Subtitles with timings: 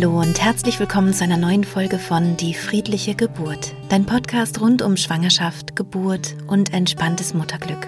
[0.00, 4.80] Hallo und herzlich willkommen zu einer neuen Folge von Die friedliche Geburt, dein Podcast rund
[4.80, 7.86] um Schwangerschaft, Geburt und entspanntes Mutterglück.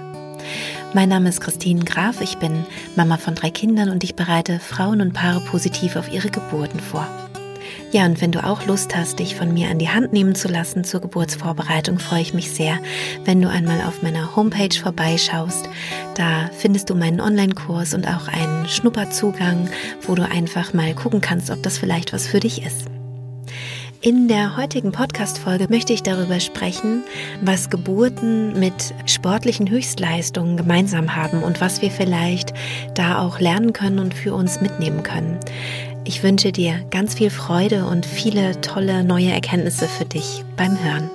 [0.92, 5.00] Mein Name ist Christine Graf, ich bin Mama von drei Kindern und ich bereite Frauen
[5.00, 7.08] und Paare positiv auf ihre Geburten vor.
[7.92, 10.48] Ja, und wenn du auch Lust hast, dich von mir an die Hand nehmen zu
[10.48, 12.78] lassen zur Geburtsvorbereitung, freue ich mich sehr,
[13.24, 15.66] wenn du einmal auf meiner Homepage vorbeischaust.
[16.14, 19.68] Da findest du meinen Online-Kurs und auch einen Schnupperzugang,
[20.02, 22.86] wo du einfach mal gucken kannst, ob das vielleicht was für dich ist.
[24.04, 27.04] In der heutigen Podcast-Folge möchte ich darüber sprechen,
[27.40, 32.52] was Geburten mit sportlichen Höchstleistungen gemeinsam haben und was wir vielleicht
[32.96, 35.38] da auch lernen können und für uns mitnehmen können.
[36.04, 41.08] Ich wünsche dir ganz viel Freude und viele tolle neue Erkenntnisse für dich beim Hören.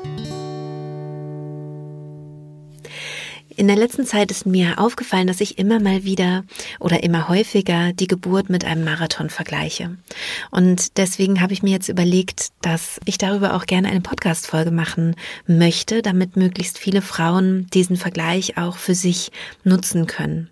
[3.58, 6.44] In der letzten Zeit ist mir aufgefallen, dass ich immer mal wieder
[6.80, 9.98] oder immer häufiger die Geburt mit einem Marathon vergleiche.
[10.52, 15.16] Und deswegen habe ich mir jetzt überlegt, dass ich darüber auch gerne eine Podcast-Folge machen
[15.48, 19.32] möchte, damit möglichst viele Frauen diesen Vergleich auch für sich
[19.64, 20.52] nutzen können.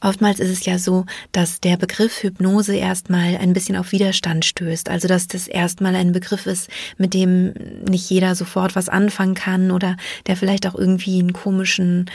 [0.00, 4.88] Oftmals ist es ja so, dass der Begriff Hypnose erstmal ein bisschen auf Widerstand stößt.
[4.88, 7.52] Also, dass das erstmal ein Begriff ist, mit dem
[7.88, 12.06] nicht jeder sofort was anfangen kann oder der vielleicht auch irgendwie einen komischen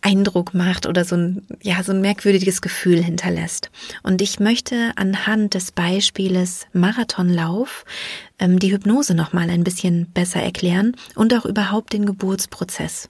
[0.00, 3.70] Eindruck macht oder so ein, ja, so ein merkwürdiges Gefühl hinterlässt.
[4.02, 7.84] Und ich möchte anhand des Beispieles Marathonlauf
[8.38, 13.08] ähm, die Hypnose nochmal ein bisschen besser erklären und auch überhaupt den Geburtsprozess.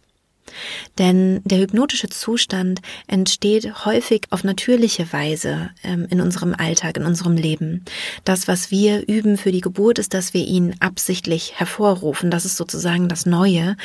[0.99, 7.37] Denn der hypnotische Zustand entsteht häufig auf natürliche Weise ähm, in unserem Alltag, in unserem
[7.37, 7.85] Leben.
[8.25, 12.31] Das, was wir üben für die Geburt, ist, dass wir ihn absichtlich hervorrufen.
[12.31, 13.77] Das ist sozusagen das Neue.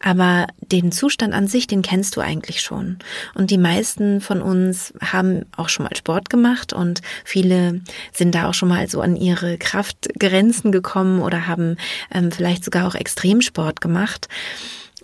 [0.00, 2.98] Aber den Zustand an sich, den kennst du eigentlich schon.
[3.34, 7.80] Und die meisten von uns haben auch schon mal Sport gemacht und viele
[8.12, 11.76] sind da auch schon mal so an ihre Kraftgrenzen gekommen oder haben
[12.12, 14.28] ähm, vielleicht sogar auch Extremsport gemacht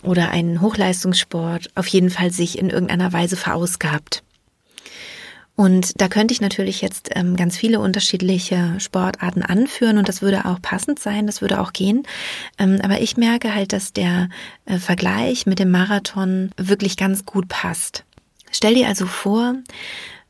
[0.05, 4.23] oder einen Hochleistungssport auf jeden Fall sich in irgendeiner Weise verausgabt.
[5.55, 10.45] Und da könnte ich natürlich jetzt ähm, ganz viele unterschiedliche Sportarten anführen und das würde
[10.45, 12.03] auch passend sein, das würde auch gehen.
[12.57, 14.27] Ähm, aber ich merke halt, dass der
[14.65, 18.03] äh, Vergleich mit dem Marathon wirklich ganz gut passt.
[18.51, 19.55] Stell dir also vor,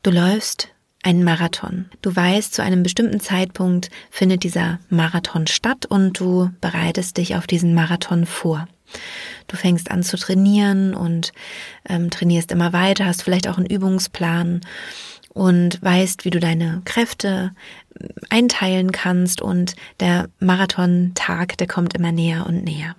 [0.04, 0.68] du läufst
[1.02, 1.86] einen Marathon.
[2.02, 7.48] Du weißt, zu einem bestimmten Zeitpunkt findet dieser Marathon statt und du bereitest dich auf
[7.48, 8.68] diesen Marathon vor.
[9.46, 11.32] Du fängst an zu trainieren und
[11.88, 14.60] ähm, trainierst immer weiter, hast vielleicht auch einen Übungsplan
[15.36, 17.52] und weißt, wie du deine Kräfte
[17.98, 22.96] äh, einteilen kannst und der Marathontag, der kommt immer näher und näher.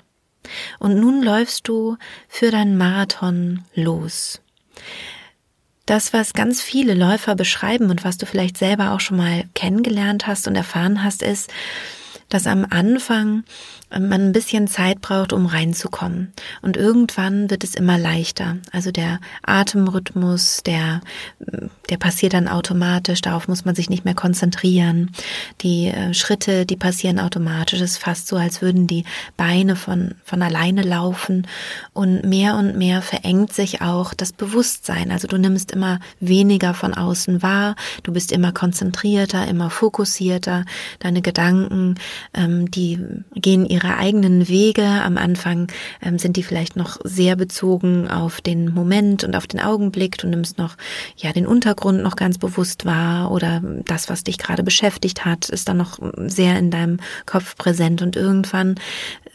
[0.79, 4.41] Und nun läufst du für deinen Marathon los.
[5.85, 10.27] Das, was ganz viele Läufer beschreiben und was du vielleicht selber auch schon mal kennengelernt
[10.27, 11.51] hast und erfahren hast, ist,
[12.29, 13.43] dass am Anfang
[13.89, 16.33] man ein bisschen Zeit braucht, um reinzukommen.
[16.61, 18.57] Und irgendwann wird es immer leichter.
[18.73, 20.99] Also der Atemrhythmus, der,
[21.89, 23.21] der passiert dann automatisch.
[23.21, 25.11] Darauf muss man sich nicht mehr konzentrieren.
[25.61, 27.79] Die äh, Schritte, die passieren automatisch.
[27.79, 29.05] Es ist fast so, als würden die
[29.37, 31.47] Beine von, von alleine laufen.
[31.93, 35.11] Und mehr und mehr verengt sich auch das Bewusstsein.
[35.11, 37.75] Also du nimmst immer weniger von außen wahr.
[38.03, 40.65] Du bist immer konzentrierter, immer fokussierter.
[40.99, 41.95] Deine Gedanken,
[42.33, 42.99] ähm, die
[43.35, 44.83] gehen ihre eigenen Wege.
[44.83, 49.59] Am Anfang ähm, sind die vielleicht noch sehr bezogen auf den Moment und auf den
[49.59, 50.17] Augenblick.
[50.17, 50.75] Du nimmst noch
[51.17, 55.67] ja den Untergrund noch ganz bewusst wahr oder das, was dich gerade beschäftigt hat, ist
[55.67, 58.75] dann noch sehr in deinem Kopf präsent und irgendwann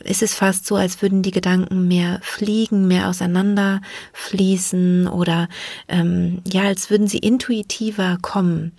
[0.05, 3.81] ist es fast so, als würden die Gedanken mehr fliegen, mehr auseinander
[4.13, 5.49] fließen oder
[5.89, 8.73] ähm, ja, als würden sie intuitiver kommen.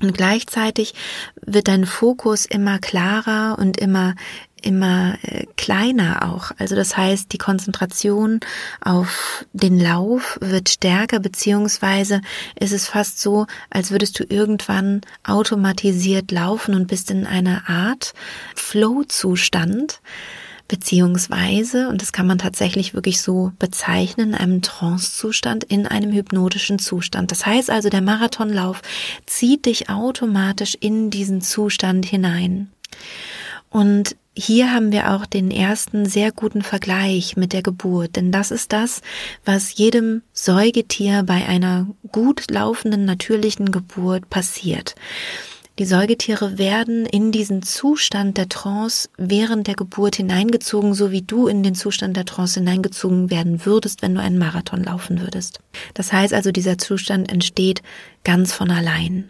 [0.00, 0.94] Und gleichzeitig
[1.44, 4.14] wird dein Fokus immer klarer und immer
[4.62, 6.50] immer äh, kleiner auch.
[6.58, 8.40] Also das heißt, die Konzentration
[8.80, 12.20] auf den Lauf wird stärker, beziehungsweise
[12.58, 18.14] ist es fast so, als würdest du irgendwann automatisiert laufen und bist in einer Art
[18.56, 20.00] Flow-Zustand,
[20.68, 27.30] beziehungsweise, und das kann man tatsächlich wirklich so bezeichnen, einem Trance-Zustand in einem hypnotischen Zustand.
[27.30, 28.82] Das heißt also, der Marathonlauf
[29.26, 32.70] zieht dich automatisch in diesen Zustand hinein.
[33.70, 38.52] Und hier haben wir auch den ersten sehr guten Vergleich mit der Geburt, denn das
[38.52, 39.02] ist das,
[39.44, 44.94] was jedem Säugetier bei einer gut laufenden natürlichen Geburt passiert.
[45.78, 51.46] Die Säugetiere werden in diesen Zustand der Trance während der Geburt hineingezogen, so wie du
[51.46, 55.60] in den Zustand der Trance hineingezogen werden würdest, wenn du einen Marathon laufen würdest.
[55.94, 57.82] Das heißt also, dieser Zustand entsteht
[58.24, 59.28] ganz von allein.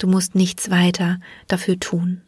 [0.00, 2.22] Du musst nichts weiter dafür tun.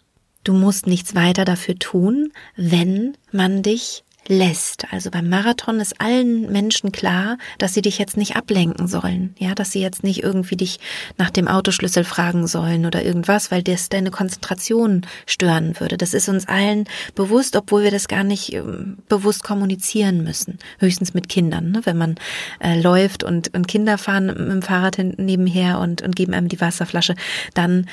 [0.44, 4.92] Du musst nichts weiter dafür tun, wenn man dich lässt.
[4.92, 9.34] Also beim Marathon ist allen Menschen klar, dass sie dich jetzt nicht ablenken sollen.
[9.38, 10.78] Ja, dass sie jetzt nicht irgendwie dich
[11.18, 15.96] nach dem Autoschlüssel fragen sollen oder irgendwas, weil das deine Konzentration stören würde.
[15.96, 16.84] Das ist uns allen
[17.14, 18.62] bewusst, obwohl wir das gar nicht äh,
[19.08, 20.58] bewusst kommunizieren müssen.
[20.78, 21.80] Höchstens mit Kindern, ne?
[21.84, 22.16] wenn man
[22.60, 26.60] äh, läuft und, und Kinder fahren mit dem Fahrrad nebenher und, und geben einem die
[26.60, 27.14] Wasserflasche,
[27.54, 27.86] dann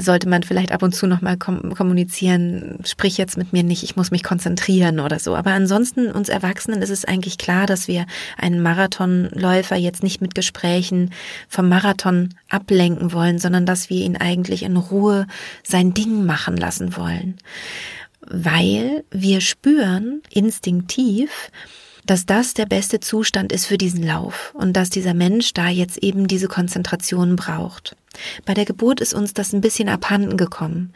[0.00, 4.10] sollte man vielleicht ab und zu nochmal kommunizieren, sprich jetzt mit mir nicht, ich muss
[4.10, 5.36] mich konzentrieren oder so.
[5.36, 8.06] Aber ansonsten uns Erwachsenen ist es eigentlich klar, dass wir
[8.38, 11.10] einen Marathonläufer jetzt nicht mit Gesprächen
[11.48, 15.26] vom Marathon ablenken wollen, sondern dass wir ihn eigentlich in Ruhe
[15.62, 17.36] sein Ding machen lassen wollen.
[18.26, 21.50] Weil wir spüren instinktiv,
[22.06, 25.98] dass das der beste Zustand ist für diesen Lauf und dass dieser Mensch da jetzt
[25.98, 27.96] eben diese Konzentration braucht.
[28.44, 30.92] Bei der Geburt ist uns das ein bisschen abhanden gekommen.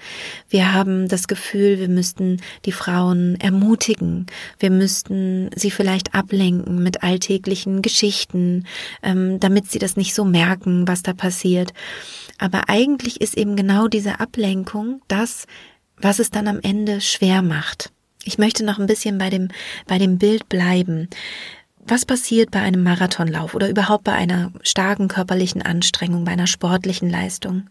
[0.48, 4.26] Wir haben das Gefühl, wir müssten die Frauen ermutigen,
[4.58, 8.66] wir müssten sie vielleicht ablenken mit alltäglichen Geschichten,
[9.02, 11.72] ähm, damit sie das nicht so merken, was da passiert.
[12.38, 15.46] Aber eigentlich ist eben genau diese Ablenkung das,
[15.96, 17.90] was es dann am Ende schwer macht.
[18.24, 19.48] Ich möchte noch ein bisschen bei dem,
[19.86, 21.08] bei dem Bild bleiben.
[21.86, 27.08] Was passiert bei einem Marathonlauf oder überhaupt bei einer starken körperlichen Anstrengung, bei einer sportlichen
[27.08, 27.70] Leistung?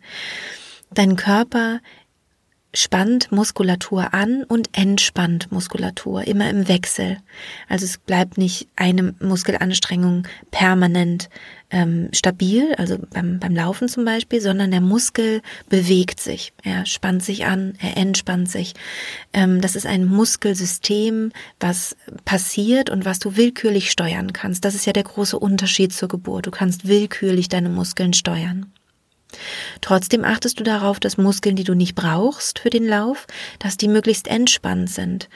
[0.91, 1.79] Dein Körper
[2.73, 7.17] spannt Muskulatur an und entspannt Muskulatur, immer im Wechsel.
[7.69, 11.29] Also es bleibt nicht eine Muskelanstrengung permanent
[11.69, 16.53] ähm, stabil, also beim, beim Laufen zum Beispiel, sondern der Muskel bewegt sich.
[16.63, 18.73] Er spannt sich an, er entspannt sich.
[19.33, 24.63] Ähm, das ist ein Muskelsystem, was passiert und was du willkürlich steuern kannst.
[24.63, 26.47] Das ist ja der große Unterschied zur Geburt.
[26.47, 28.71] Du kannst willkürlich deine Muskeln steuern.
[29.81, 33.27] Trotzdem achtest du darauf, dass Muskeln, die du nicht brauchst für den Lauf,
[33.59, 35.27] dass die möglichst entspannt sind.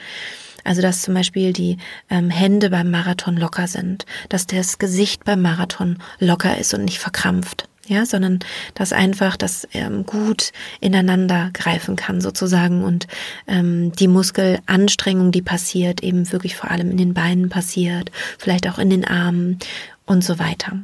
[0.64, 1.78] Also dass zum Beispiel die
[2.10, 6.98] ähm, Hände beim Marathon locker sind, dass das Gesicht beim Marathon locker ist und nicht
[6.98, 7.68] verkrampft.
[7.88, 8.38] Ja, sondern
[8.74, 13.08] dass einfach das ähm, gut ineinander greifen kann sozusagen und
[13.48, 18.78] ähm, die Muskelanstrengung, die passiert, eben wirklich vor allem in den Beinen passiert, vielleicht auch
[18.78, 19.58] in den Armen
[20.06, 20.78] und so weiter.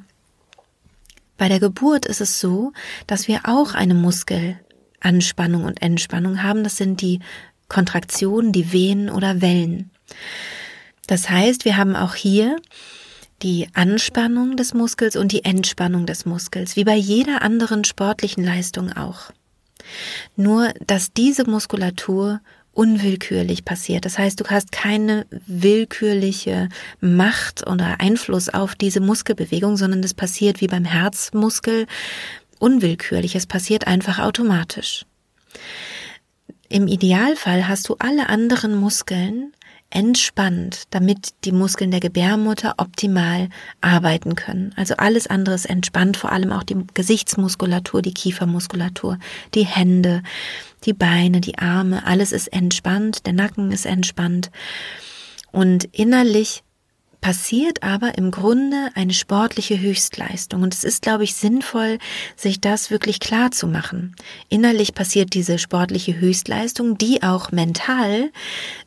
[1.36, 2.72] Bei der Geburt ist es so,
[3.06, 6.64] dass wir auch eine Muskelanspannung und Entspannung haben.
[6.64, 7.20] Das sind die
[7.68, 9.90] Kontraktionen, die Wehen oder Wellen.
[11.06, 12.56] Das heißt, wir haben auch hier
[13.42, 18.92] die Anspannung des Muskels und die Entspannung des Muskels, wie bei jeder anderen sportlichen Leistung
[18.92, 19.30] auch.
[20.36, 22.40] Nur, dass diese Muskulatur
[22.72, 24.04] unwillkürlich passiert.
[24.04, 26.68] Das heißt, du hast keine willkürliche
[27.00, 31.86] Macht oder Einfluss auf diese Muskelbewegung, sondern das passiert wie beim Herzmuskel
[32.60, 33.34] unwillkürlich.
[33.34, 35.06] Es passiert einfach automatisch.
[36.68, 39.52] Im Idealfall hast du alle anderen Muskeln
[39.90, 43.48] entspannt, damit die Muskeln der Gebärmutter optimal
[43.80, 44.74] arbeiten können.
[44.76, 49.18] Also alles andere ist entspannt, vor allem auch die Gesichtsmuskulatur, die Kiefermuskulatur,
[49.54, 50.22] die Hände,
[50.84, 54.50] die Beine, die Arme, alles ist entspannt, der Nacken ist entspannt.
[55.50, 56.62] Und innerlich
[57.20, 60.62] passiert aber im Grunde eine sportliche Höchstleistung.
[60.62, 61.98] Und es ist, glaube ich, sinnvoll,
[62.36, 64.14] sich das wirklich klar zu machen.
[64.48, 68.30] Innerlich passiert diese sportliche Höchstleistung, die auch mental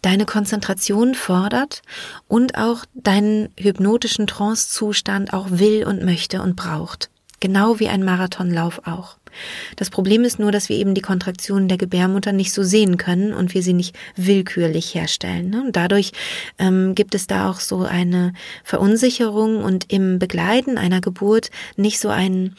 [0.01, 1.81] deine Konzentration fordert
[2.27, 7.09] und auch deinen hypnotischen Trancezustand auch will und möchte und braucht.
[7.39, 9.17] Genau wie ein Marathonlauf auch.
[9.75, 13.33] Das Problem ist nur, dass wir eben die Kontraktionen der Gebärmutter nicht so sehen können
[13.33, 15.49] und wir sie nicht willkürlich herstellen.
[15.49, 15.63] Ne?
[15.63, 16.11] Und dadurch
[16.59, 18.33] ähm, gibt es da auch so eine
[18.63, 22.55] Verunsicherung und im Begleiten einer Geburt nicht so ein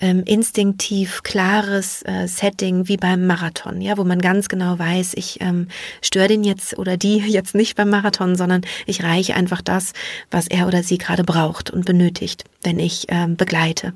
[0.00, 5.40] ähm, instinktiv klares äh, Setting wie beim Marathon, ja, wo man ganz genau weiß, ich
[5.40, 5.68] ähm,
[6.02, 9.92] störe den jetzt oder die jetzt nicht beim Marathon, sondern ich reiche einfach das,
[10.30, 13.92] was er oder sie gerade braucht und benötigt, wenn ich ähm, begleite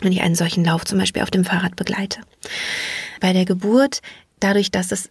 [0.00, 2.20] wenn ich einen solchen Lauf zum Beispiel auf dem Fahrrad begleite.
[3.20, 4.00] Bei der Geburt,
[4.40, 5.10] dadurch, dass das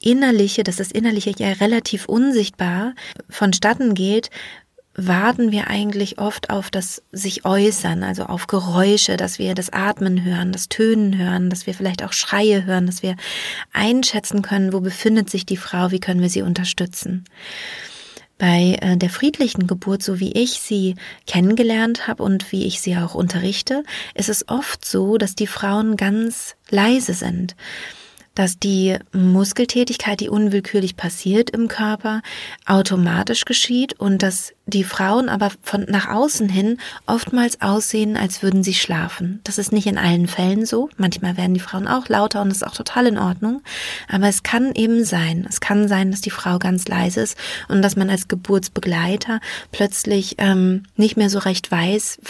[0.00, 2.94] Innerliche, dass das Innerliche ja relativ unsichtbar
[3.28, 4.30] vonstatten geht,
[4.94, 10.24] warten wir eigentlich oft auf das sich äußern, also auf Geräusche, dass wir das Atmen
[10.24, 13.14] hören, das Tönen hören, dass wir vielleicht auch Schreie hören, dass wir
[13.72, 17.24] einschätzen können, wo befindet sich die Frau, wie können wir sie unterstützen.
[18.38, 20.94] Bei äh, der friedlichen Geburt, so wie ich sie
[21.26, 23.82] kennengelernt habe und wie ich sie auch unterrichte,
[24.14, 27.56] ist es oft so, dass die Frauen ganz leise sind
[28.38, 32.22] dass die Muskeltätigkeit, die unwillkürlich passiert im Körper,
[32.66, 38.62] automatisch geschieht und dass die Frauen aber von nach außen hin oftmals aussehen, als würden
[38.62, 39.40] sie schlafen.
[39.44, 40.90] Das ist nicht in allen Fällen so.
[40.98, 43.62] Manchmal werden die Frauen auch lauter und das ist auch total in Ordnung.
[44.08, 47.36] Aber es kann eben sein, es kann sein, dass die Frau ganz leise ist
[47.68, 49.40] und dass man als Geburtsbegleiter
[49.72, 52.20] plötzlich ähm, nicht mehr so recht weiß,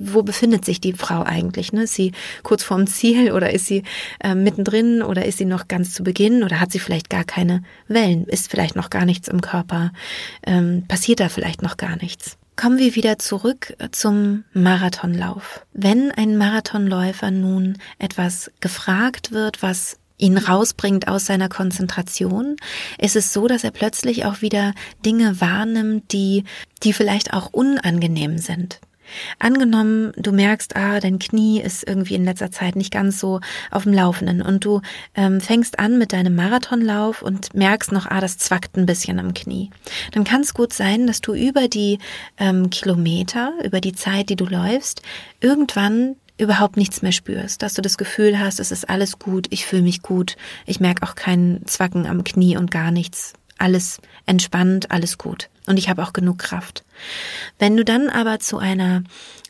[0.00, 1.72] wo befindet sich die Frau eigentlich.
[1.72, 1.82] Ne?
[1.82, 2.12] Ist sie
[2.44, 3.82] kurz vorm Ziel oder ist sie
[4.20, 7.62] äh, mittendrin oder ist sie noch ganz zu Beginn oder hat sie vielleicht gar keine
[7.88, 9.92] Wellen, ist vielleicht noch gar nichts im Körper,
[10.46, 12.38] ähm, passiert da vielleicht noch gar nichts.
[12.56, 15.66] Kommen wir wieder zurück zum Marathonlauf.
[15.74, 22.56] Wenn ein Marathonläufer nun etwas gefragt wird, was ihn rausbringt aus seiner Konzentration,
[22.98, 24.72] ist es so, dass er plötzlich auch wieder
[25.04, 26.44] Dinge wahrnimmt, die,
[26.82, 28.80] die vielleicht auch unangenehm sind.
[29.38, 33.84] Angenommen, du merkst, ah, dein Knie ist irgendwie in letzter Zeit nicht ganz so auf
[33.84, 34.80] dem Laufenden und du
[35.14, 39.34] ähm, fängst an mit deinem Marathonlauf und merkst noch, ah, das zwackt ein bisschen am
[39.34, 39.70] Knie.
[40.12, 41.98] Dann kann es gut sein, dass du über die
[42.38, 45.02] ähm, Kilometer, über die Zeit, die du läufst,
[45.40, 49.64] irgendwann überhaupt nichts mehr spürst, dass du das Gefühl hast, es ist alles gut, ich
[49.64, 50.36] fühle mich gut,
[50.66, 55.48] ich merke auch keinen Zwacken am Knie und gar nichts alles entspannt, alles gut.
[55.66, 56.84] Und ich habe auch genug Kraft.
[57.58, 59.02] Wenn du dann aber zu einer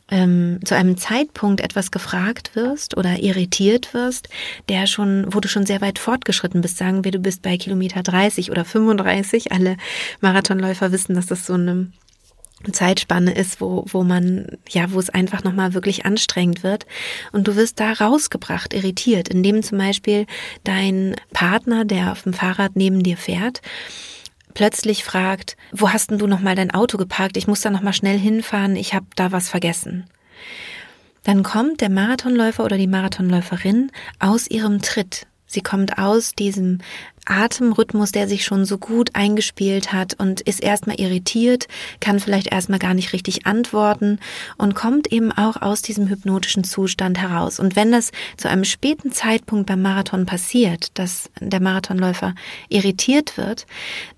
[0.09, 4.29] ähm, zu einem Zeitpunkt etwas gefragt wirst oder irritiert wirst,
[4.69, 8.03] der schon, wo du schon sehr weit fortgeschritten bist, sagen wir, du bist bei Kilometer
[8.03, 9.51] 30 oder 35.
[9.51, 9.77] Alle
[10.21, 11.91] Marathonläufer wissen, dass das so eine
[12.71, 16.85] Zeitspanne ist, wo, wo man, ja, wo es einfach nochmal wirklich anstrengend wird.
[17.31, 20.25] Und du wirst da rausgebracht, irritiert, indem zum Beispiel
[20.63, 23.61] dein Partner, der auf dem Fahrrad neben dir fährt,
[24.53, 27.37] plötzlich fragt, wo hast denn du nochmal dein Auto geparkt?
[27.37, 30.09] Ich muss da nochmal schnell hinfahren, ich habe da was vergessen.
[31.23, 35.27] Dann kommt der Marathonläufer oder die Marathonläuferin aus ihrem Tritt.
[35.47, 36.79] Sie kommt aus diesem
[37.25, 41.67] Atemrhythmus, der sich schon so gut eingespielt hat und ist erstmal irritiert,
[41.99, 44.19] kann vielleicht erstmal gar nicht richtig antworten
[44.57, 47.59] und kommt eben auch aus diesem hypnotischen Zustand heraus.
[47.59, 52.35] Und wenn das zu einem späten Zeitpunkt beim Marathon passiert, dass der Marathonläufer
[52.69, 53.65] irritiert wird,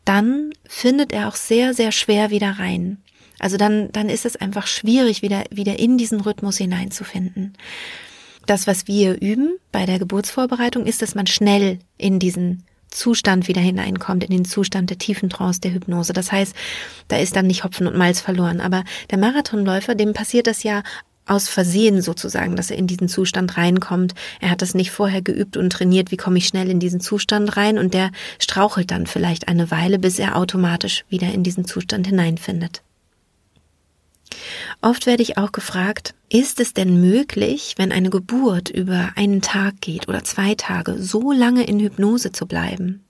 [0.06, 2.98] dann findet er auch sehr, sehr schwer wieder rein.
[3.40, 7.56] Also dann, dann ist es einfach schwierig, wieder, wieder in diesen Rhythmus hineinzufinden.
[8.50, 13.62] Das, was wir üben bei der Geburtsvorbereitung, ist, dass man schnell in diesen Zustand wieder
[13.62, 16.14] hineinkommt, in den Zustand der tiefen Trance der Hypnose.
[16.14, 16.56] Das heißt,
[17.10, 18.60] da ist dann nicht Hopfen und Malz verloren.
[18.60, 20.82] Aber der Marathonläufer, dem passiert das ja
[21.28, 24.16] aus Versehen sozusagen, dass er in diesen Zustand reinkommt.
[24.42, 27.56] Er hat das nicht vorher geübt und trainiert, wie komme ich schnell in diesen Zustand
[27.56, 32.08] rein und der strauchelt dann vielleicht eine Weile, bis er automatisch wieder in diesen Zustand
[32.08, 32.82] hineinfindet.
[34.82, 39.82] Oft werde ich auch gefragt, ist es denn möglich, wenn eine Geburt über einen Tag
[39.82, 43.04] geht oder zwei Tage, so lange in Hypnose zu bleiben?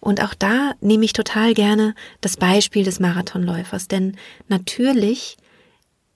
[0.00, 4.16] Und auch da nehme ich total gerne das Beispiel des Marathonläufers, denn
[4.48, 5.36] natürlich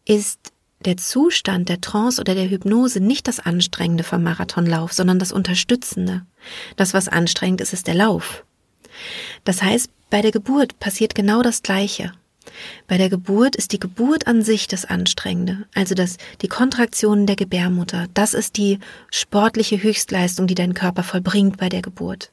[0.06, 0.52] ist
[0.84, 6.24] der Zustand der Trance oder der Hypnose nicht das Anstrengende vom Marathonlauf, sondern das Unterstützende.
[6.76, 8.44] Das, was anstrengend ist, ist der Lauf.
[9.44, 12.12] Das heißt, bei der Geburt passiert genau das Gleiche.
[12.86, 17.36] Bei der Geburt ist die Geburt an sich das Anstrengende, also das, die Kontraktionen der
[17.36, 18.06] Gebärmutter.
[18.14, 18.78] Das ist die
[19.10, 22.30] sportliche Höchstleistung, die dein Körper vollbringt bei der Geburt.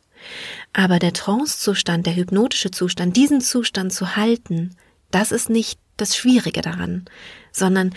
[0.74, 4.76] Aber der Trancezustand, der hypnotische Zustand, diesen Zustand zu halten,
[5.12, 7.06] das ist nicht das Schwierige daran,
[7.52, 7.94] sondern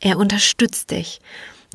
[0.00, 1.20] er unterstützt dich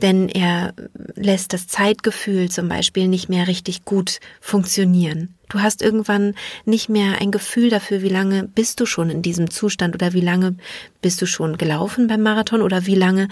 [0.02, 0.74] denn er
[1.16, 5.36] lässt das Zeitgefühl zum Beispiel nicht mehr richtig gut funktionieren.
[5.50, 9.50] Du hast irgendwann nicht mehr ein Gefühl dafür, wie lange bist du schon in diesem
[9.50, 10.56] Zustand oder wie lange
[11.02, 13.28] bist du schon gelaufen beim Marathon oder wie lange,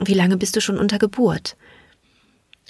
[0.00, 1.56] wie lange bist du schon unter Geburt.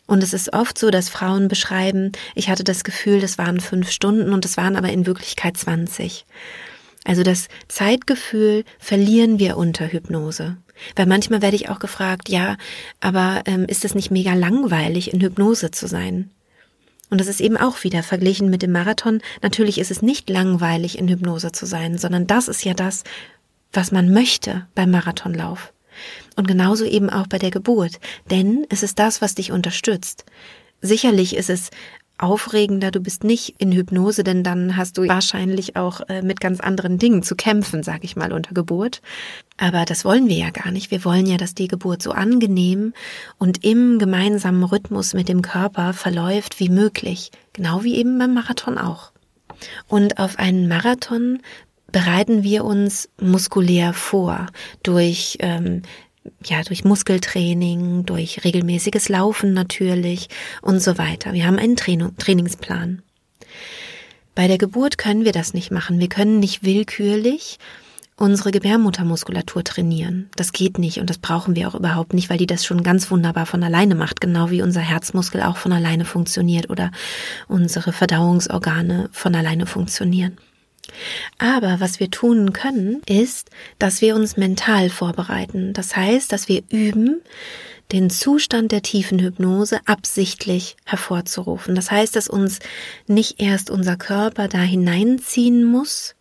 [0.06, 3.90] Und es ist oft so, dass Frauen beschreiben, ich hatte das Gefühl, das waren fünf
[3.90, 6.26] Stunden und es waren aber in Wirklichkeit 20.
[7.04, 10.58] Also das Zeitgefühl verlieren wir unter Hypnose.
[10.96, 12.56] Weil manchmal werde ich auch gefragt, ja,
[13.00, 16.30] aber ähm, ist es nicht mega langweilig, in Hypnose zu sein?
[17.10, 19.20] Und das ist eben auch wieder verglichen mit dem Marathon.
[19.42, 23.04] Natürlich ist es nicht langweilig, in Hypnose zu sein, sondern das ist ja das,
[23.72, 25.72] was man möchte beim Marathonlauf.
[26.36, 28.00] Und genauso eben auch bei der Geburt.
[28.30, 30.24] Denn es ist das, was dich unterstützt.
[30.80, 31.70] Sicherlich ist es
[32.18, 36.60] aufregender, du bist nicht in Hypnose, denn dann hast du wahrscheinlich auch äh, mit ganz
[36.60, 39.02] anderen Dingen zu kämpfen, sag ich mal, unter Geburt.
[39.62, 40.90] Aber das wollen wir ja gar nicht.
[40.90, 42.94] Wir wollen ja, dass die Geburt so angenehm
[43.38, 47.30] und im gemeinsamen Rhythmus mit dem Körper verläuft wie möglich.
[47.52, 49.12] Genau wie eben beim Marathon auch.
[49.86, 51.42] Und auf einen Marathon
[51.92, 54.48] bereiten wir uns muskulär vor
[54.82, 55.82] durch ähm,
[56.44, 60.28] ja, durch Muskeltraining, durch regelmäßiges Laufen natürlich
[60.60, 61.34] und so weiter.
[61.34, 63.02] Wir haben einen Training, Trainingsplan.
[64.34, 66.00] Bei der Geburt können wir das nicht machen.
[66.00, 67.60] Wir können nicht willkürlich
[68.22, 70.30] unsere Gebärmuttermuskulatur trainieren.
[70.36, 73.10] Das geht nicht und das brauchen wir auch überhaupt nicht, weil die das schon ganz
[73.10, 76.92] wunderbar von alleine macht, genau wie unser Herzmuskel auch von alleine funktioniert oder
[77.48, 80.36] unsere Verdauungsorgane von alleine funktionieren.
[81.38, 83.50] Aber was wir tun können, ist,
[83.80, 85.72] dass wir uns mental vorbereiten.
[85.72, 87.22] Das heißt, dass wir üben,
[87.90, 91.74] den Zustand der tiefen Hypnose absichtlich hervorzurufen.
[91.74, 92.60] Das heißt, dass uns
[93.08, 96.14] nicht erst unser Körper da hineinziehen muss,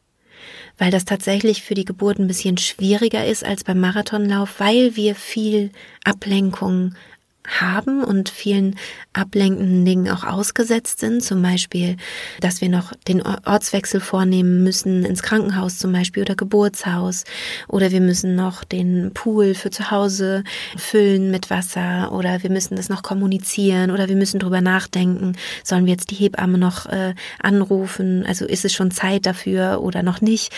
[0.81, 5.13] weil das tatsächlich für die Geburt ein bisschen schwieriger ist als beim Marathonlauf, weil wir
[5.13, 5.69] viel
[6.03, 6.95] Ablenkung
[7.47, 8.75] haben und vielen
[9.13, 11.23] ablenkenden Dingen auch ausgesetzt sind.
[11.23, 11.97] Zum Beispiel,
[12.39, 17.23] dass wir noch den Ortswechsel vornehmen müssen ins Krankenhaus zum Beispiel oder Geburtshaus.
[17.67, 20.43] Oder wir müssen noch den Pool für zu Hause
[20.77, 22.11] füllen mit Wasser.
[22.11, 23.91] Oder wir müssen das noch kommunizieren.
[23.91, 25.33] Oder wir müssen drüber nachdenken.
[25.63, 28.25] Sollen wir jetzt die Hebamme noch äh, anrufen?
[28.25, 30.53] Also ist es schon Zeit dafür oder noch nicht?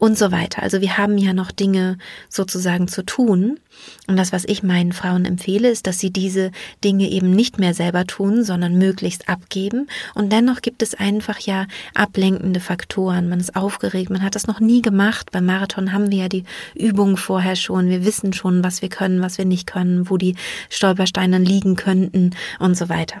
[0.00, 0.62] Und so weiter.
[0.62, 1.98] Also wir haben ja noch Dinge
[2.30, 3.60] sozusagen zu tun.
[4.06, 6.50] Und das, was ich meinen Frauen empfehle, ist, dass sie diese
[6.82, 9.88] Dinge eben nicht mehr selber tun, sondern möglichst abgeben.
[10.14, 13.28] Und dennoch gibt es einfach ja ablenkende Faktoren.
[13.28, 15.30] Man ist aufgeregt, man hat das noch nie gemacht.
[15.32, 17.90] Beim Marathon haben wir ja die Übung vorher schon.
[17.90, 20.34] Wir wissen schon, was wir können, was wir nicht können, wo die
[20.70, 23.20] Stolpersteine liegen könnten und so weiter.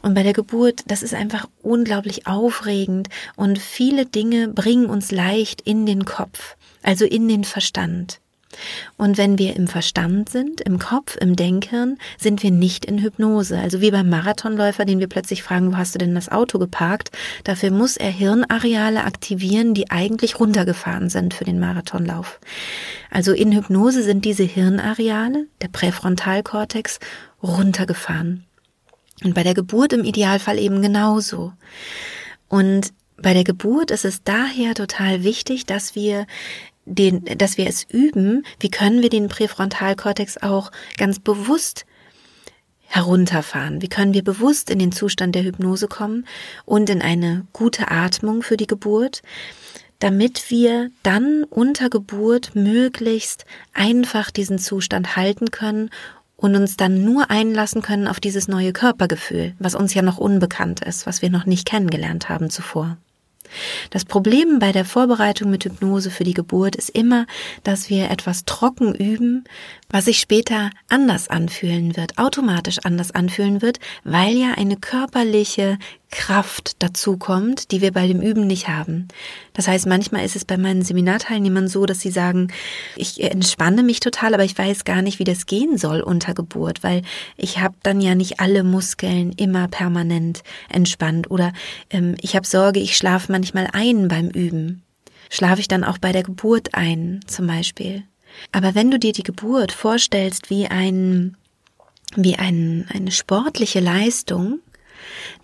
[0.00, 5.60] Und bei der Geburt, das ist einfach unglaublich aufregend und viele Dinge bringen uns leicht
[5.60, 8.20] in den Kopf, also in den Verstand.
[8.96, 13.58] Und wenn wir im Verstand sind, im Kopf, im Denkhirn, sind wir nicht in Hypnose.
[13.58, 17.10] Also wie beim Marathonläufer, den wir plötzlich fragen, wo hast du denn das Auto geparkt?
[17.44, 22.40] Dafür muss er Hirnareale aktivieren, die eigentlich runtergefahren sind für den Marathonlauf.
[23.10, 27.00] Also in Hypnose sind diese Hirnareale, der Präfrontalkortex,
[27.42, 28.44] runtergefahren.
[29.24, 31.52] Und bei der Geburt im Idealfall eben genauso.
[32.48, 36.26] Und bei der Geburt ist es daher total wichtig, dass wir
[36.84, 41.84] den, dass wir es üben, wie können wir den Präfrontalkortex auch ganz bewusst
[42.86, 43.82] herunterfahren?
[43.82, 46.26] Wie können wir bewusst in den Zustand der Hypnose kommen
[46.64, 49.22] und in eine gute Atmung für die Geburt,
[49.98, 55.90] damit wir dann unter Geburt möglichst einfach diesen Zustand halten können
[56.36, 60.80] und uns dann nur einlassen können auf dieses neue Körpergefühl, was uns ja noch unbekannt
[60.80, 62.96] ist, was wir noch nicht kennengelernt haben zuvor.
[63.90, 67.26] Das Problem bei der Vorbereitung mit Hypnose für die Geburt ist immer,
[67.64, 69.44] dass wir etwas trocken üben,
[69.90, 75.78] was sich später anders anfühlen wird, automatisch anders anfühlen wird, weil ja eine körperliche
[76.10, 79.08] Kraft dazu kommt, die wir bei dem Üben nicht haben.
[79.54, 82.48] Das heißt, manchmal ist es bei meinen Seminarteilnehmern so, dass sie sagen,
[82.96, 86.82] ich entspanne mich total, aber ich weiß gar nicht, wie das gehen soll unter Geburt,
[86.82, 87.02] weil
[87.36, 91.52] ich habe dann ja nicht alle Muskeln immer permanent entspannt oder
[91.90, 94.82] ähm, ich habe Sorge, ich schlafe manchmal ein beim Üben.
[95.30, 98.04] Schlafe ich dann auch bei der Geburt ein, zum Beispiel.
[98.52, 101.36] Aber wenn du dir die Geburt vorstellst wie ein
[102.16, 104.60] wie ein, eine sportliche Leistung,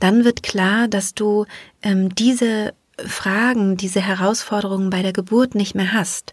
[0.01, 1.47] dann wird klar, dass du
[1.83, 6.33] ähm, diese Fragen, diese Herausforderungen bei der Geburt nicht mehr hast.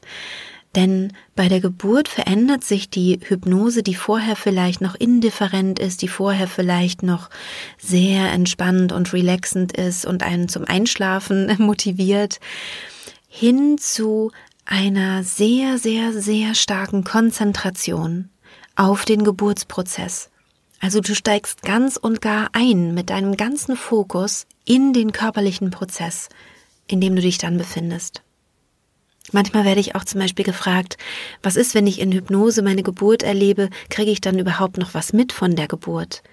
[0.76, 6.08] Denn bei der Geburt verändert sich die Hypnose, die vorher vielleicht noch indifferent ist, die
[6.08, 7.30] vorher vielleicht noch
[7.78, 12.40] sehr entspannt und relaxend ist und einen zum Einschlafen motiviert,
[13.28, 14.32] hin zu
[14.72, 18.30] einer sehr, sehr, sehr starken Konzentration
[18.78, 20.30] auf den Geburtsprozess.
[20.80, 26.30] Also du steigst ganz und gar ein mit deinem ganzen Fokus in den körperlichen Prozess,
[26.88, 28.24] in dem du dich dann befindest.
[29.34, 30.98] Manchmal werde ich auch zum Beispiel gefragt,
[31.44, 35.12] was ist, wenn ich in Hypnose meine Geburt erlebe, kriege ich dann überhaupt noch was
[35.12, 36.24] mit von der Geburt?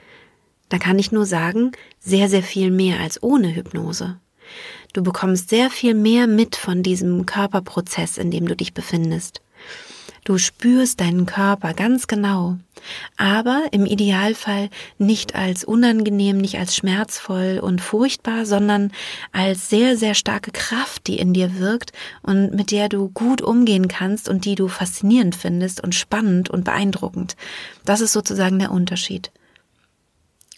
[0.68, 4.20] Da kann ich nur sagen, sehr, sehr viel mehr als ohne Hypnose.
[4.92, 9.42] Du bekommst sehr viel mehr mit von diesem Körperprozess, in dem du dich befindest.
[10.24, 12.58] Du spürst deinen Körper ganz genau,
[13.16, 18.92] aber im Idealfall nicht als unangenehm, nicht als schmerzvoll und furchtbar, sondern
[19.32, 23.88] als sehr, sehr starke Kraft, die in dir wirkt und mit der du gut umgehen
[23.88, 27.34] kannst und die du faszinierend findest und spannend und beeindruckend.
[27.86, 29.30] Das ist sozusagen der Unterschied.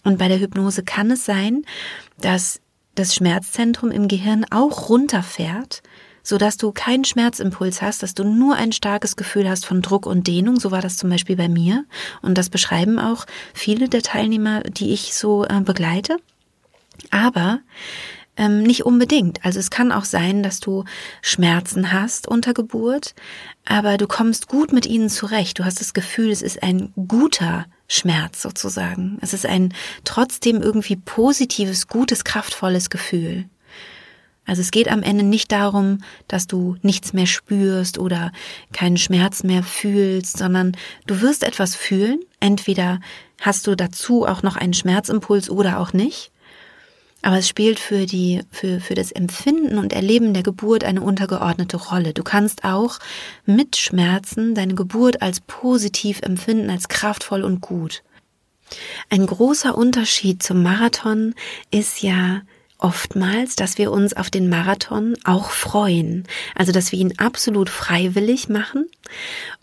[0.03, 1.63] Und bei der Hypnose kann es sein,
[2.19, 2.59] dass
[2.95, 5.81] das Schmerzzentrum im Gehirn auch runterfährt,
[6.23, 10.05] so dass du keinen Schmerzimpuls hast, dass du nur ein starkes Gefühl hast von Druck
[10.05, 10.59] und Dehnung.
[10.59, 11.85] So war das zum Beispiel bei mir.
[12.21, 16.17] Und das beschreiben auch viele der Teilnehmer, die ich so äh, begleite.
[17.09, 17.59] Aber
[18.41, 19.45] Ähm, nicht unbedingt.
[19.45, 20.83] Also es kann auch sein, dass du
[21.21, 23.13] Schmerzen hast unter Geburt,
[23.65, 25.59] aber du kommst gut mit ihnen zurecht.
[25.59, 29.19] Du hast das Gefühl, es ist ein guter Schmerz sozusagen.
[29.21, 29.75] Es ist ein
[30.05, 33.45] trotzdem irgendwie positives, gutes, kraftvolles Gefühl.
[34.47, 38.31] Also es geht am Ende nicht darum, dass du nichts mehr spürst oder
[38.73, 40.75] keinen Schmerz mehr fühlst, sondern
[41.05, 42.21] du wirst etwas fühlen.
[42.39, 43.01] Entweder
[43.39, 46.31] hast du dazu auch noch einen Schmerzimpuls oder auch nicht.
[47.21, 51.77] Aber es spielt für die, für, für das Empfinden und Erleben der Geburt eine untergeordnete
[51.77, 52.13] Rolle.
[52.13, 52.97] Du kannst auch
[53.45, 58.03] mit Schmerzen deine Geburt als positiv empfinden, als kraftvoll und gut.
[59.09, 61.35] Ein großer Unterschied zum Marathon
[61.69, 62.41] ist ja,
[62.81, 66.25] oftmals, dass wir uns auf den Marathon auch freuen.
[66.55, 68.89] Also, dass wir ihn absolut freiwillig machen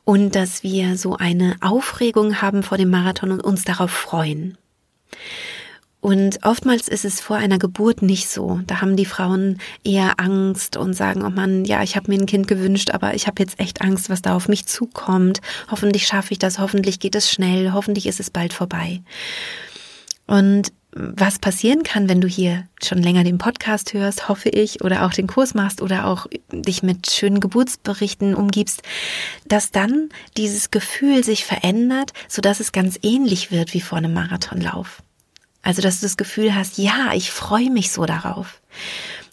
[0.04, 4.56] und dass wir so eine Aufregung haben vor dem Marathon und uns darauf freuen.
[6.00, 8.60] Und oftmals ist es vor einer Geburt nicht so.
[8.66, 12.26] Da haben die Frauen eher Angst und sagen, oh Mann, ja, ich habe mir ein
[12.26, 15.40] Kind gewünscht, aber ich habe jetzt echt Angst, was da auf mich zukommt.
[15.70, 19.02] Hoffentlich schaffe ich das, hoffentlich geht es schnell, hoffentlich ist es bald vorbei.
[20.28, 25.04] Und was passieren kann, wenn du hier schon länger den Podcast hörst, hoffe ich, oder
[25.04, 28.82] auch den Kurs machst oder auch dich mit schönen Geburtsberichten umgibst,
[29.46, 34.14] dass dann dieses Gefühl sich verändert, so dass es ganz ähnlich wird wie vor einem
[34.14, 35.02] Marathonlauf.
[35.68, 38.62] Also, dass du das Gefühl hast, ja, ich freue mich so darauf.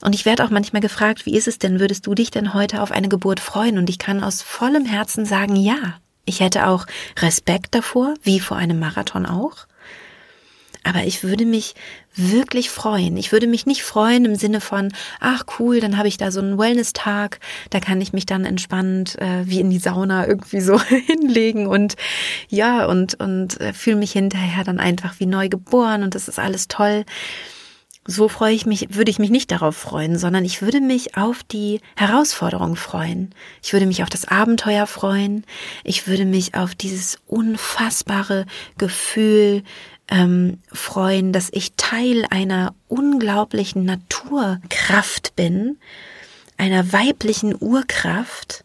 [0.01, 2.81] Und ich werde auch manchmal gefragt, wie ist es denn, würdest du dich denn heute
[2.81, 3.77] auf eine Geburt freuen?
[3.77, 5.77] Und ich kann aus vollem Herzen sagen, ja.
[6.25, 6.87] Ich hätte auch
[7.19, 9.65] Respekt davor, wie vor einem Marathon auch.
[10.85, 11.73] Aber ich würde mich
[12.15, 13.17] wirklich freuen.
[13.17, 16.39] Ich würde mich nicht freuen im Sinne von, ach cool, dann habe ich da so
[16.39, 17.39] einen Wellness-Tag,
[17.71, 21.95] da kann ich mich dann entspannt äh, wie in die Sauna irgendwie so hinlegen und
[22.49, 26.37] ja, und, und äh, fühle mich hinterher dann einfach wie neu geboren und das ist
[26.37, 27.03] alles toll.
[28.07, 31.41] So freue ich mich, würde ich mich nicht darauf freuen, sondern ich würde mich auf
[31.41, 33.33] die Herausforderung freuen.
[33.63, 35.43] Ich würde mich auf das Abenteuer freuen.
[35.83, 38.45] Ich würde mich auf dieses unfassbare
[38.77, 39.63] Gefühl
[40.09, 45.77] ähm, freuen, dass ich Teil einer unglaublichen Naturkraft bin,
[46.57, 48.63] einer weiblichen Urkraft,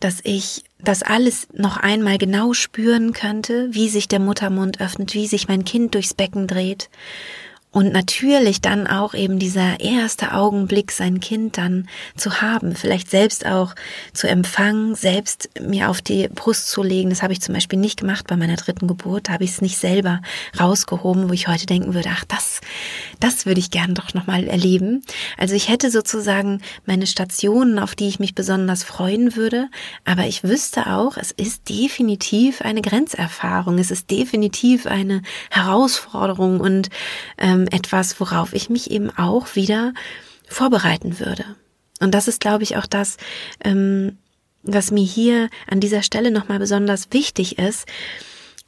[0.00, 5.26] dass ich das alles noch einmal genau spüren könnte, wie sich der Muttermund öffnet, wie
[5.26, 6.88] sich mein Kind durchs Becken dreht
[7.70, 13.44] und natürlich dann auch eben dieser erste Augenblick, sein Kind dann zu haben, vielleicht selbst
[13.44, 13.74] auch
[14.14, 17.10] zu empfangen, selbst mir auf die Brust zu legen.
[17.10, 19.28] Das habe ich zum Beispiel nicht gemacht bei meiner dritten Geburt.
[19.28, 20.22] Da habe ich es nicht selber
[20.58, 22.62] rausgehoben, wo ich heute denken würde, ach, das,
[23.20, 25.02] das würde ich gern doch nochmal erleben.
[25.36, 29.68] Also ich hätte sozusagen meine Stationen, auf die ich mich besonders freuen würde.
[30.06, 33.78] Aber ich wüsste auch, es ist definitiv eine Grenzerfahrung.
[33.78, 36.88] Es ist definitiv eine Herausforderung und
[37.36, 39.94] ähm, ähm, etwas, worauf ich mich eben auch wieder
[40.48, 41.44] vorbereiten würde.
[42.00, 43.16] Und das ist, glaube ich, auch das,
[43.64, 44.18] ähm,
[44.62, 47.86] was mir hier an dieser Stelle nochmal besonders wichtig ist.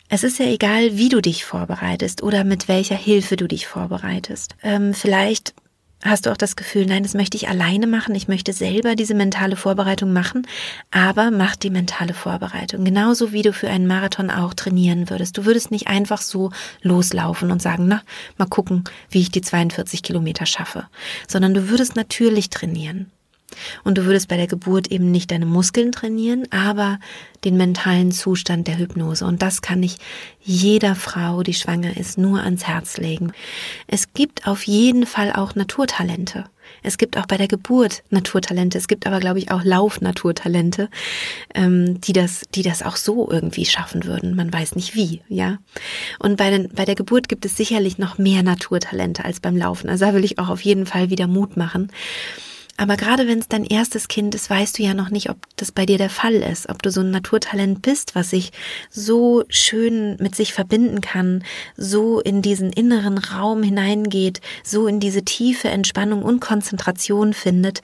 [0.08, 4.56] Es ist ja egal, wie du dich vorbereitest oder mit welcher Hilfe du dich vorbereitest.
[4.62, 5.54] Ähm, vielleicht
[6.02, 9.14] hast du auch das Gefühl, nein, das möchte ich alleine machen, ich möchte selber diese
[9.14, 10.46] mentale Vorbereitung machen,
[10.90, 12.84] aber mach die mentale Vorbereitung.
[12.84, 15.36] Genauso wie du für einen Marathon auch trainieren würdest.
[15.36, 16.50] Du würdest nicht einfach so
[16.82, 18.02] loslaufen und sagen, na,
[18.38, 20.86] mal gucken, wie ich die 42 Kilometer schaffe,
[21.28, 23.10] sondern du würdest natürlich trainieren.
[23.84, 26.98] Und du würdest bei der Geburt eben nicht deine Muskeln trainieren, aber
[27.44, 29.24] den mentalen Zustand der Hypnose.
[29.24, 29.96] Und das kann ich
[30.42, 33.32] jeder Frau, die schwanger ist, nur ans Herz legen.
[33.86, 36.44] Es gibt auf jeden Fall auch Naturtalente.
[36.82, 38.78] Es gibt auch bei der Geburt Naturtalente.
[38.78, 40.88] Es gibt aber, glaube ich, auch Laufnaturtalente,
[41.54, 44.36] ähm, die das, die das auch so irgendwie schaffen würden.
[44.36, 45.58] Man weiß nicht wie, ja.
[46.18, 49.90] Und bei, den, bei der Geburt gibt es sicherlich noch mehr Naturtalente als beim Laufen.
[49.90, 51.90] Also da will ich auch auf jeden Fall wieder Mut machen.
[52.80, 55.70] Aber gerade wenn es dein erstes Kind ist, weißt du ja noch nicht, ob das
[55.70, 58.52] bei dir der Fall ist, ob du so ein Naturtalent bist, was sich
[58.88, 61.44] so schön mit sich verbinden kann,
[61.76, 67.82] so in diesen inneren Raum hineingeht, so in diese tiefe Entspannung und Konzentration findet,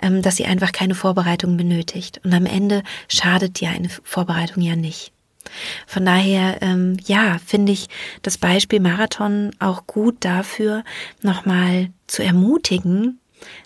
[0.00, 2.20] ähm, dass sie einfach keine Vorbereitung benötigt.
[2.22, 5.10] Und am Ende schadet dir eine Vorbereitung ja nicht.
[5.88, 7.88] Von daher, ähm, ja, finde ich
[8.22, 10.84] das Beispiel Marathon auch gut dafür,
[11.20, 13.18] nochmal zu ermutigen,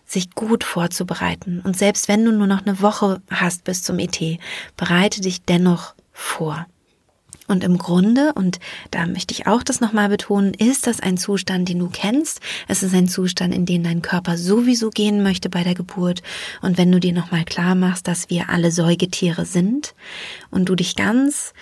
[0.07, 1.61] sich gut vorzubereiten.
[1.61, 4.19] Und selbst wenn du nur noch eine Woche hast bis zum ET,
[4.77, 6.67] bereite dich dennoch vor.
[7.51, 8.61] Und im Grunde, und
[8.93, 12.39] da möchte ich auch das nochmal betonen, ist das ein Zustand, den du kennst.
[12.69, 16.23] Es ist ein Zustand, in den dein Körper sowieso gehen möchte bei der Geburt.
[16.63, 19.97] Und wenn du dir nochmal klar machst, dass wir alle Säugetiere sind
[20.53, 21.53] und du dich ganz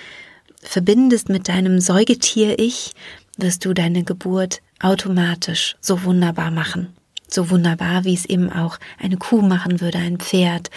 [0.63, 2.93] verbindest mit deinem Säugetier-Ich,
[3.39, 6.98] wirst du deine Geburt automatisch so wunderbar machen.
[7.29, 10.71] So wunderbar, wie es eben auch eine Kuh machen würde, ein Pferd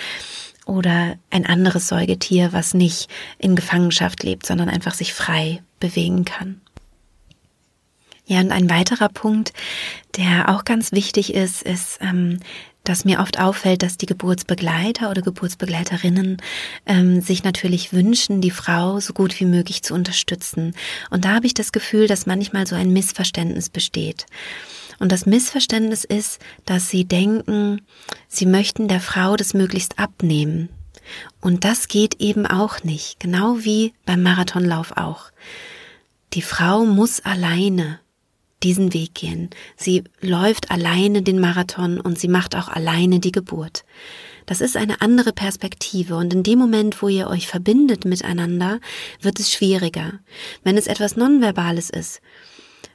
[0.65, 3.09] oder ein anderes Säugetier, was nicht
[3.39, 6.61] in Gefangenschaft lebt, sondern einfach sich frei bewegen kann.
[8.25, 9.51] Ja, und ein weiterer Punkt,
[10.15, 12.39] der auch ganz wichtig ist, ist, ähm,
[12.83, 16.37] dass mir oft auffällt, dass die Geburtsbegleiter oder Geburtsbegleiterinnen
[16.85, 20.73] ähm, sich natürlich wünschen, die Frau so gut wie möglich zu unterstützen.
[21.09, 24.25] Und da habe ich das Gefühl, dass manchmal so ein Missverständnis besteht.
[25.01, 27.81] Und das Missverständnis ist, dass sie denken,
[28.27, 30.69] sie möchten der Frau das möglichst abnehmen.
[31.41, 35.31] Und das geht eben auch nicht, genau wie beim Marathonlauf auch.
[36.33, 37.99] Die Frau muss alleine
[38.61, 39.49] diesen Weg gehen.
[39.75, 43.85] Sie läuft alleine den Marathon und sie macht auch alleine die Geburt.
[44.45, 48.79] Das ist eine andere Perspektive und in dem Moment, wo ihr euch verbindet miteinander,
[49.19, 50.19] wird es schwieriger.
[50.63, 52.21] Wenn es etwas Nonverbales ist,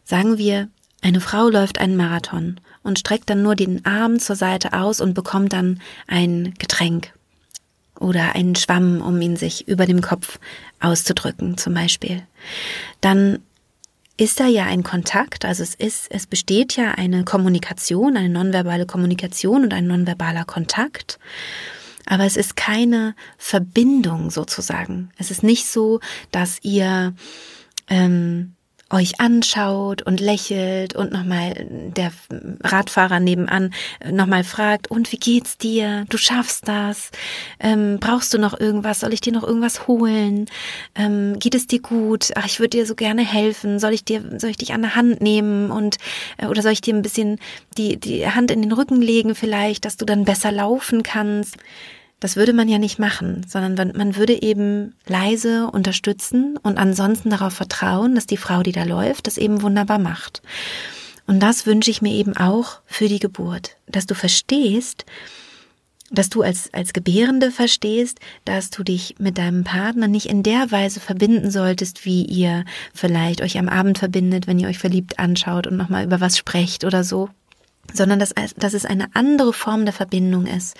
[0.04, 0.68] sagen wir,
[1.02, 5.14] eine Frau läuft einen Marathon und streckt dann nur den Arm zur Seite aus und
[5.14, 7.12] bekommt dann ein Getränk
[7.98, 10.38] oder einen Schwamm, um ihn sich über dem Kopf
[10.80, 12.22] auszudrücken, zum Beispiel.
[13.00, 13.40] Dann
[14.16, 18.86] ist da ja ein Kontakt, also es ist, es besteht ja eine Kommunikation, eine nonverbale
[18.86, 21.18] Kommunikation und ein nonverbaler Kontakt.
[22.06, 25.10] Aber es ist keine Verbindung sozusagen.
[25.18, 27.14] Es ist nicht so, dass ihr
[27.88, 28.55] ähm,
[28.90, 32.12] euch anschaut und lächelt und nochmal der
[32.62, 33.74] Radfahrer nebenan
[34.08, 36.04] nochmal fragt, und wie geht's dir?
[36.08, 37.10] Du schaffst das.
[37.58, 39.00] Ähm, brauchst du noch irgendwas?
[39.00, 40.46] Soll ich dir noch irgendwas holen?
[40.94, 42.30] Ähm, geht es dir gut?
[42.36, 43.80] Ach, ich würde dir so gerne helfen.
[43.80, 45.96] Soll ich dir, soll ich dich an der Hand nehmen und
[46.38, 47.40] äh, oder soll ich dir ein bisschen
[47.76, 51.56] die, die Hand in den Rücken legen vielleicht, dass du dann besser laufen kannst?
[52.18, 57.52] Das würde man ja nicht machen, sondern man würde eben leise unterstützen und ansonsten darauf
[57.52, 60.40] vertrauen, dass die Frau, die da läuft, das eben wunderbar macht.
[61.26, 65.04] Und das wünsche ich mir eben auch für die Geburt, dass du verstehst,
[66.10, 70.70] dass du als, als Gebärende verstehst, dass du dich mit deinem Partner nicht in der
[70.70, 75.66] Weise verbinden solltest, wie ihr vielleicht euch am Abend verbindet, wenn ihr euch verliebt anschaut
[75.66, 77.28] und nochmal über was sprecht oder so
[77.92, 80.76] sondern dass, dass es eine andere Form der Verbindung ist,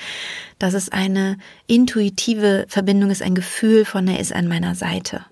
[0.58, 5.24] dass es eine intuitive Verbindung ist, ein Gefühl von, er ist an meiner Seite.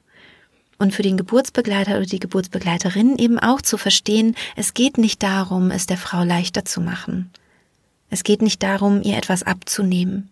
[0.79, 5.71] Und für den Geburtsbegleiter oder die Geburtsbegleiterin eben auch zu verstehen, es geht nicht darum,
[5.71, 7.31] es der Frau leichter zu machen.
[8.11, 10.31] Es geht nicht darum, ihr etwas abzunehmen,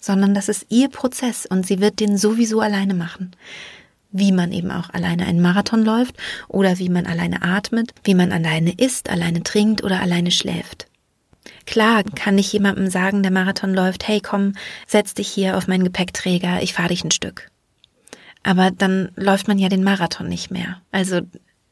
[0.00, 3.32] sondern das ist ihr Prozess und sie wird den sowieso alleine machen
[4.10, 6.16] wie man eben auch alleine einen Marathon läuft
[6.48, 10.86] oder wie man alleine atmet, wie man alleine isst, alleine trinkt oder alleine schläft.
[11.66, 14.54] Klar kann ich jemandem sagen, der Marathon läuft, hey komm,
[14.86, 17.50] setz dich hier auf meinen Gepäckträger, ich fahre dich ein Stück.
[18.42, 20.80] Aber dann läuft man ja den Marathon nicht mehr.
[20.90, 21.20] Also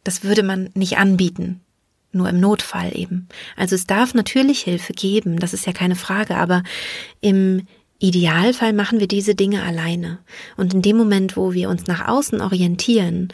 [0.05, 1.61] das würde man nicht anbieten.
[2.13, 3.29] Nur im Notfall eben.
[3.57, 6.63] Also es darf natürlich Hilfe geben, das ist ja keine Frage, aber
[7.21, 7.67] im
[7.99, 10.19] Idealfall machen wir diese Dinge alleine.
[10.57, 13.33] Und in dem Moment, wo wir uns nach außen orientieren,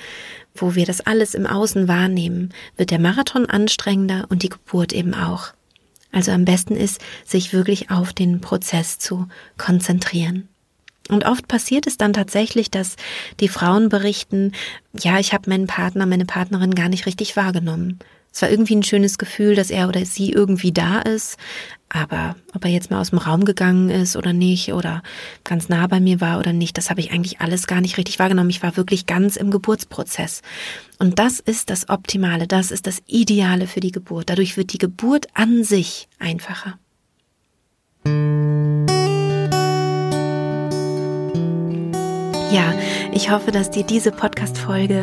[0.55, 5.15] wo wir das alles im Außen wahrnehmen, wird der Marathon anstrengender und die Geburt eben
[5.15, 5.53] auch.
[6.13, 10.49] Also am besten ist, sich wirklich auf den Prozess zu konzentrieren.
[11.09, 12.97] Und oft passiert es dann tatsächlich, dass
[13.41, 14.53] die Frauen berichten,
[14.99, 17.99] ja, ich habe meinen Partner, meine Partnerin gar nicht richtig wahrgenommen.
[18.33, 21.37] Es war irgendwie ein schönes Gefühl, dass er oder sie irgendwie da ist,
[21.91, 25.03] aber ob er jetzt mal aus dem Raum gegangen ist oder nicht oder
[25.45, 28.19] ganz nah bei mir war oder nicht, das habe ich eigentlich alles gar nicht richtig
[28.19, 28.49] wahrgenommen.
[28.49, 30.41] Ich war wirklich ganz im Geburtsprozess.
[30.99, 34.31] Und das ist das Optimale, das ist das Ideale für die Geburt.
[34.31, 36.79] Dadurch wird die Geburt an sich einfacher.
[42.53, 42.75] Ja,
[43.15, 45.01] ich hoffe, dass dir diese Podcast-Folge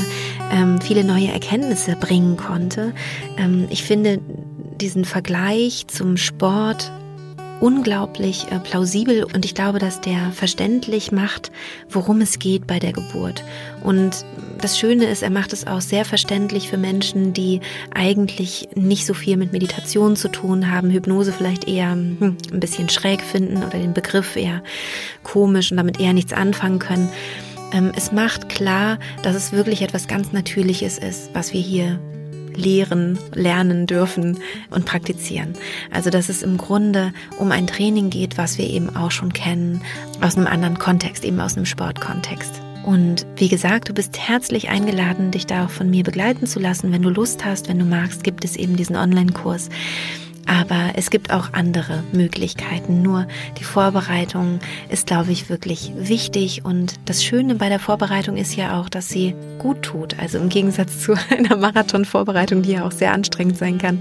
[0.51, 2.93] ähm, viele neue Erkenntnisse bringen konnte.
[3.37, 4.19] Ähm, ich finde
[4.79, 6.91] diesen Vergleich zum Sport
[7.59, 11.51] unglaublich äh, plausibel und ich glaube, dass der verständlich macht,
[11.89, 13.43] worum es geht bei der Geburt.
[13.83, 14.25] Und
[14.61, 17.61] das Schöne ist, er macht es auch sehr verständlich für Menschen, die
[17.93, 22.89] eigentlich nicht so viel mit Meditation zu tun haben, Hypnose vielleicht eher hm, ein bisschen
[22.89, 24.63] schräg finden oder den Begriff eher
[25.23, 27.09] komisch und damit eher nichts anfangen können.
[27.71, 31.99] Ähm, es macht klar, dass es wirklich etwas ganz Natürliches ist, was wir hier
[32.55, 35.53] lehren, lernen dürfen und praktizieren.
[35.91, 39.81] Also dass es im Grunde um ein Training geht, was wir eben auch schon kennen,
[40.21, 42.61] aus einem anderen Kontext, eben aus einem Sportkontext.
[42.85, 46.91] Und wie gesagt, du bist herzlich eingeladen, dich da auch von mir begleiten zu lassen.
[46.91, 49.69] Wenn du Lust hast, wenn du magst, gibt es eben diesen Online-Kurs
[50.49, 53.03] Aber es gibt auch andere Möglichkeiten.
[53.03, 53.27] Nur
[53.59, 54.59] die Vorbereitung
[54.89, 56.65] ist, glaube ich, wirklich wichtig.
[56.65, 60.17] Und das Schöne bei der Vorbereitung ist ja auch, dass sie gut tut.
[60.17, 63.99] Also im Gegensatz zu einer Marathon-Vorbereitung, die ja auch sehr anstrengend sein kann,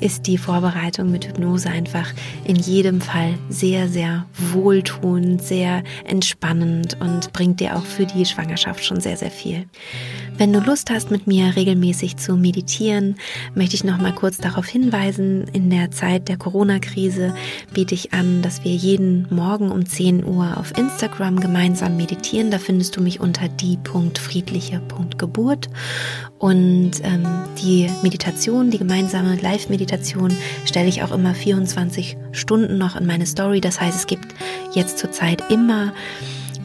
[0.00, 7.32] ist die Vorbereitung mit Hypnose einfach in jedem Fall sehr, sehr wohltuend, sehr entspannend und
[7.32, 9.66] bringt dir auch für die Schwangerschaft schon sehr, sehr viel.
[10.38, 13.16] Wenn du Lust hast, mit mir regelmäßig zu meditieren,
[13.54, 17.34] möchte ich noch mal kurz darauf hinweisen, in der Zeit der Corona-Krise
[17.72, 22.50] biete ich an, dass wir jeden Morgen um 10 Uhr auf Instagram gemeinsam meditieren.
[22.50, 25.68] Da findest du mich unter die.friedliche.geburt.
[26.38, 27.26] Und ähm,
[27.62, 30.34] die Meditation, die gemeinsame Live-Meditation,
[30.64, 33.60] stelle ich auch immer 24 Stunden noch in meine Story.
[33.60, 34.34] Das heißt, es gibt
[34.72, 35.92] jetzt zurzeit immer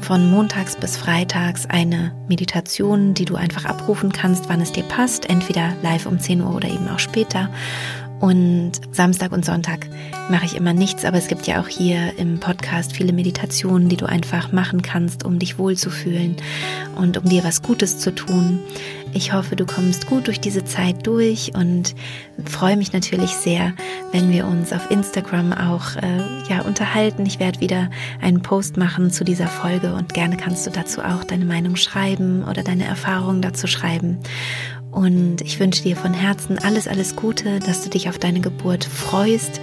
[0.01, 5.29] von montags bis freitags eine Meditation, die du einfach abrufen kannst, wann es dir passt,
[5.29, 7.49] entweder live um 10 Uhr oder eben auch später.
[8.21, 9.87] Und Samstag und Sonntag
[10.29, 13.97] mache ich immer nichts, aber es gibt ja auch hier im Podcast viele Meditationen, die
[13.97, 16.35] du einfach machen kannst, um dich wohlzufühlen
[16.95, 18.59] und um dir was Gutes zu tun.
[19.13, 21.95] Ich hoffe, du kommst gut durch diese Zeit durch und
[22.45, 23.73] freue mich natürlich sehr,
[24.11, 27.25] wenn wir uns auf Instagram auch äh, ja unterhalten.
[27.25, 27.89] Ich werde wieder
[28.21, 32.43] einen Post machen zu dieser Folge und gerne kannst du dazu auch deine Meinung schreiben
[32.43, 34.19] oder deine Erfahrungen dazu schreiben.
[34.91, 38.83] Und ich wünsche dir von Herzen alles, alles Gute, dass du dich auf deine Geburt
[38.83, 39.61] freust,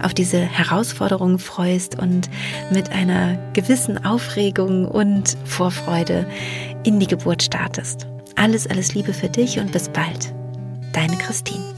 [0.00, 2.30] auf diese Herausforderungen freust und
[2.72, 6.26] mit einer gewissen Aufregung und Vorfreude
[6.84, 8.06] in die Geburt startest.
[8.36, 10.32] Alles, alles Liebe für dich und bis bald.
[10.92, 11.77] Deine Christine.